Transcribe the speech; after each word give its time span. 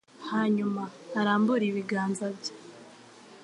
hanyuma 0.31 0.81
arambure 1.19 1.65
ibiganza 1.71 2.25
bye, 2.35 2.53